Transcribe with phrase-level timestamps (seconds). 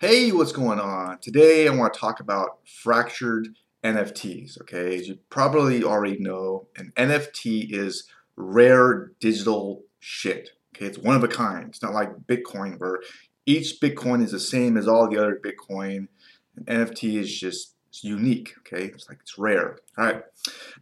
[0.00, 1.18] Hey, what's going on?
[1.20, 3.50] Today I want to talk about fractured
[3.84, 4.60] NFTs.
[4.62, 10.50] Okay, as you probably already know, an NFT is rare digital shit.
[10.74, 11.68] Okay, it's one of a kind.
[11.68, 12.98] It's not like Bitcoin where
[13.46, 16.08] each Bitcoin is the same as all the other Bitcoin.
[16.56, 18.52] An NFT is just unique.
[18.58, 19.78] Okay, it's like it's rare.
[19.96, 20.24] All right.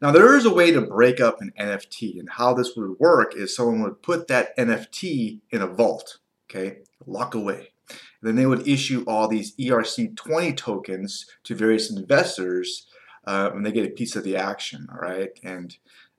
[0.01, 3.37] Now there is a way to break up an NFT, and how this would work
[3.37, 6.17] is someone would put that NFT in a vault.
[6.51, 7.72] Okay, lock away.
[8.23, 12.87] Then they would issue all these ERC20 tokens to various investors
[13.27, 15.31] uh, when they get a piece of the action, all right?
[15.43, 15.77] And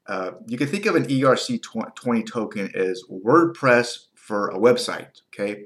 [0.08, 5.66] uh, you can think of an ERC20 token as WordPress for a website, okay?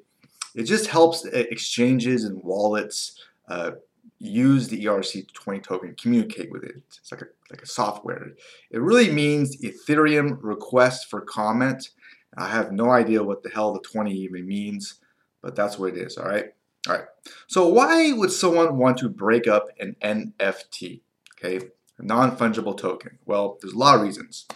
[0.56, 3.72] It just helps exchanges and wallets uh,
[4.20, 6.82] use the ERC20 token, communicate with it.
[6.88, 8.32] It's like a, like a software.
[8.72, 11.90] It really means Ethereum request for comment.
[12.38, 14.96] I have no idea what the hell the 20 even means
[15.42, 16.54] but that's what it is, all right?
[16.88, 17.06] All right,
[17.48, 21.02] so why would someone want to break up an NFT,
[21.34, 23.18] okay, a non-fungible token?
[23.26, 24.48] Well, there's a lot of reasons.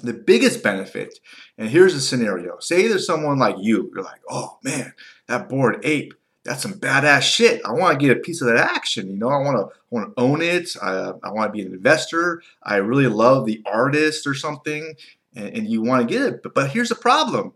[0.00, 1.18] The biggest benefit,
[1.58, 2.58] and here's the scenario.
[2.60, 4.94] Say there's someone like you, you're like, oh man,
[5.26, 7.60] that Bored Ape, that's some badass shit.
[7.64, 9.10] I want to get a piece of that action.
[9.10, 10.70] You know, I want to want to own it.
[10.80, 12.42] I, I want to be an investor.
[12.62, 14.94] I really love the artist or something,
[15.34, 16.42] and, and you want to get it.
[16.42, 17.52] But, but here's the problem.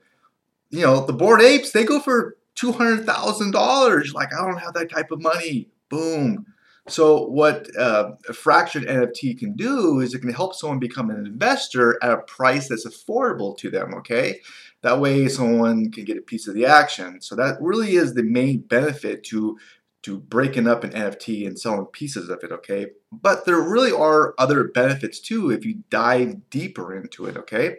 [0.70, 4.14] You know, the Bored Apes, they go for $200,000.
[4.14, 5.68] Like, I don't have that type of money.
[5.88, 6.46] Boom.
[6.88, 11.26] So what uh, a fractured NFT can do is it can help someone become an
[11.26, 14.40] investor at a price that's affordable to them, okay?
[14.82, 17.20] That way someone can get a piece of the action.
[17.20, 19.58] So that really is the main benefit to
[20.02, 22.88] to breaking up an NFT and selling pieces of it, okay?
[23.12, 27.76] But there really are other benefits too if you dive deeper into it, okay?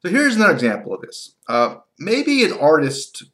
[0.00, 1.34] So here's another example of this.
[1.48, 3.24] Uh, maybe an artist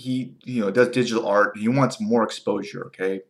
[0.00, 1.56] he you know does digital art.
[1.56, 2.86] He wants more exposure.
[2.86, 3.20] Okay.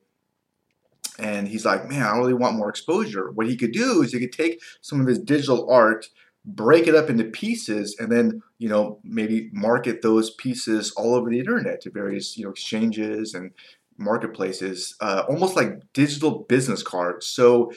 [1.19, 3.31] And he's like, man, I really want more exposure.
[3.31, 6.09] What he could do is he could take some of his digital art,
[6.47, 11.29] break it up into pieces, and then you know maybe market those pieces all over
[11.29, 13.51] the internet to various you know exchanges and
[13.98, 17.27] marketplaces, uh, almost like digital business cards.
[17.27, 17.70] So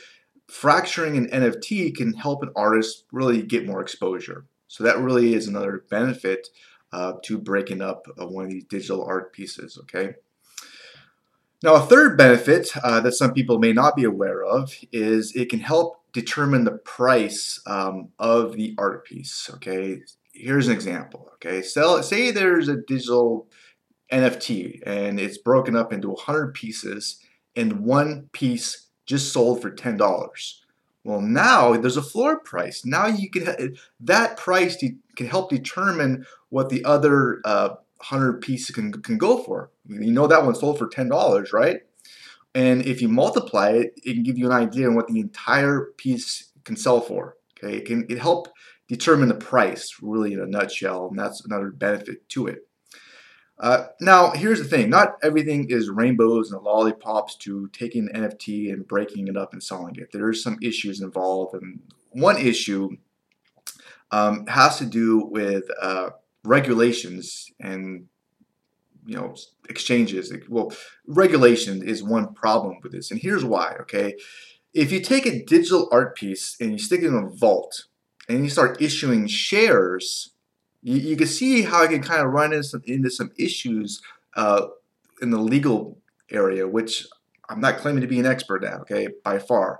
[0.48, 4.46] fracturing an NFT can help an artist really get more exposure.
[4.68, 6.48] So that really is another benefit
[6.94, 10.14] uh, to breaking up uh, one of these digital art pieces, okay?
[11.64, 15.50] Now, a third benefit uh, that some people may not be aware of is it
[15.50, 20.02] can help determine the price um, of the art piece, okay?
[20.34, 21.62] Here's an example, okay?
[21.62, 23.48] So, say there's a digital
[24.12, 27.20] NFT and it's broken up into 100 pieces
[27.56, 30.62] and one piece just sold for $10.
[31.03, 32.86] Well, now there's a floor price.
[32.86, 34.78] Now you can that price
[35.16, 39.72] can help determine what the other uh, hundred pieces can can go for.
[39.88, 41.81] You know that one sold for ten dollars, right?
[42.56, 45.94] And if you multiply it, it can give you an idea on what the entire
[45.97, 47.35] piece can sell for.
[47.58, 48.47] Okay, it can it help
[48.88, 52.68] determine the price really in a nutshell, and that's another benefit to it.
[53.63, 54.90] Uh, now, here's the thing.
[54.90, 59.63] Not everything is rainbows and lollipops to taking an NFT and breaking it up and
[59.63, 60.12] selling it.
[60.12, 61.53] There are some issues involved.
[61.56, 61.79] And
[62.09, 62.97] one issue
[64.12, 66.09] um, has to do with uh,
[66.44, 68.07] regulations and
[69.06, 69.34] you know
[69.69, 70.34] exchanges.
[70.50, 70.73] Well,
[71.07, 73.12] regulation is one problem with this.
[73.12, 74.16] And here's why, okay?
[74.73, 77.85] If you take a digital art piece and you stick it in a vault
[78.28, 80.33] and you start issuing shares
[80.84, 84.02] you, you can see how it can kind of run into some, into some issues
[84.36, 84.68] uh,
[85.22, 85.98] in the legal
[86.30, 87.08] area, which
[87.50, 89.80] I'm not claiming to be an expert at, okay, by far.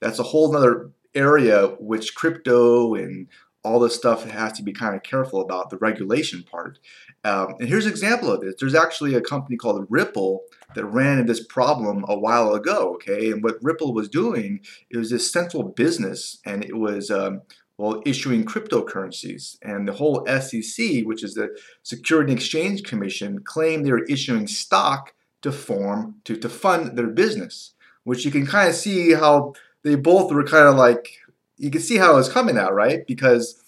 [0.00, 3.28] That's a whole other area which crypto and
[3.62, 6.78] all this stuff has to be kind of careful about the regulation part.
[7.24, 8.54] Um, and here's an example of this.
[8.58, 10.44] There's actually a company called Ripple
[10.74, 13.30] that ran into this problem a while ago, okay?
[13.30, 17.42] And what Ripple was doing, it was this central business, and it was um,
[17.80, 19.56] well, issuing cryptocurrencies.
[19.62, 24.46] And the whole SEC, which is the Security and Exchange Commission, claimed they were issuing
[24.46, 27.72] stock to form to, to fund their business,
[28.04, 31.08] which you can kind of see how they both were kind of like
[31.56, 33.06] you can see how it's coming out, right?
[33.06, 33.62] Because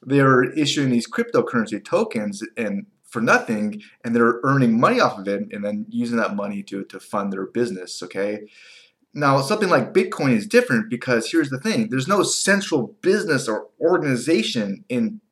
[0.00, 5.48] they're issuing these cryptocurrency tokens and for nothing and they're earning money off of it
[5.50, 8.46] and then using that money to, to fund their business, okay?
[9.16, 13.68] Now, something like Bitcoin is different because here's the thing there's no central business or
[13.80, 15.22] organization in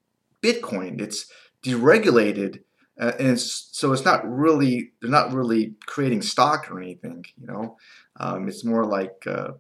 [0.42, 1.02] Bitcoin.
[1.02, 1.26] It's
[1.62, 2.60] deregulated.
[2.98, 7.46] Uh, and it's, so it's not really, they're not really creating stock or anything, you
[7.46, 7.76] know.
[8.16, 9.50] Um, it's more like, uh,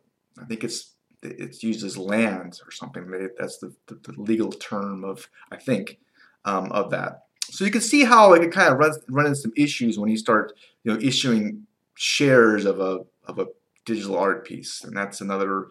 [0.40, 0.92] I think it's,
[1.22, 3.10] it's used as land or something.
[3.38, 5.98] That's the, the, the legal term of, I think,
[6.46, 7.24] um, of that.
[7.50, 10.16] So you can see how it kind of run, run into some issues when you
[10.16, 13.46] start you know, issuing shares of a, of a
[13.84, 14.84] digital art piece.
[14.84, 15.68] And that's another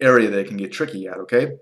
[0.00, 1.52] area that can get tricky at, okay?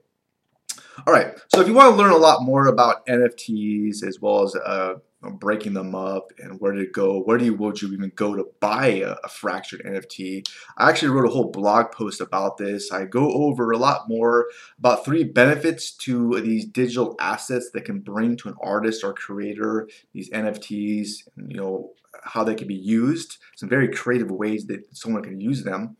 [1.04, 4.44] All right, so if you want to learn a lot more about NFTs as well
[4.44, 8.12] as uh, breaking them up and where to go, where do you would you even
[8.14, 10.48] go to buy a, a, fractured NFT?
[10.78, 12.93] I actually wrote a whole blog post about this.
[12.93, 14.46] I go over a lot more
[14.78, 19.88] about three benefits to these digital assets that can bring to an artist or creator,
[20.14, 21.92] these NFTs, you know,
[22.22, 25.96] how they can be used, some very creative ways that someone can use them.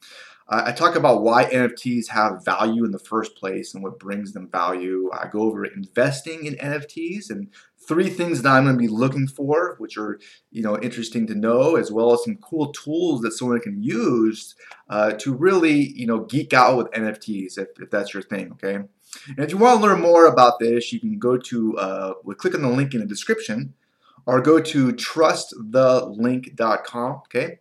[0.49, 4.49] I talk about why NFTs have value in the first place and what brings them
[4.49, 5.11] value.
[5.13, 7.49] I go over investing in NFTs and
[7.89, 10.21] three things that I'm going to be looking for, which are
[10.53, 14.55] you know interesting to know, as well as some cool tools that someone can use
[14.89, 18.53] uh, to really you know geek out with NFTs if, if that's your thing.
[18.53, 18.85] Okay.
[19.29, 22.55] And if you want to learn more about this, you can go to uh, click
[22.55, 23.75] on the link in the description,
[24.27, 27.13] or go to trustthelink.com.
[27.13, 27.59] Okay.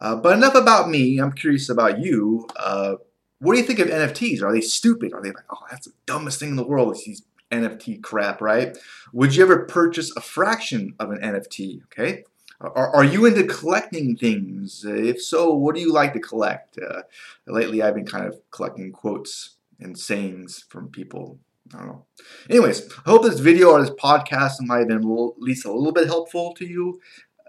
[0.00, 1.18] Uh, but enough about me.
[1.18, 2.46] I'm curious about you.
[2.56, 2.94] Uh,
[3.40, 4.42] what do you think of NFTs?
[4.42, 5.12] Are they stupid?
[5.12, 6.96] Are they like, oh, that's the dumbest thing in the world?
[6.96, 8.76] Is these NFT crap, right?
[9.12, 11.82] Would you ever purchase a fraction of an NFT?
[11.84, 12.24] Okay.
[12.60, 14.84] Are, are you into collecting things?
[14.84, 16.78] If so, what do you like to collect?
[16.78, 17.02] Uh,
[17.46, 21.38] lately, I've been kind of collecting quotes and sayings from people.
[21.72, 22.04] I don't know.
[22.50, 25.92] Anyways, I hope this video or this podcast might have been at least a little
[25.92, 27.00] bit helpful to you.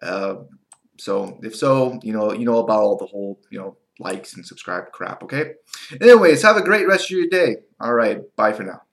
[0.01, 0.35] Uh,
[0.99, 4.45] so if so, you know, you know about all the whole, you know, likes and
[4.45, 5.53] subscribe crap, okay?
[6.01, 7.57] Anyways, have a great rest of your day.
[7.79, 8.81] All right, bye for now.